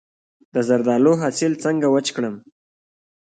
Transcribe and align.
د 0.53 0.55
زردالو 0.67 1.11
حاصل 1.21 1.51
څنګه 1.63 1.87
وچ 1.93 2.07
کړم؟ 2.15 2.35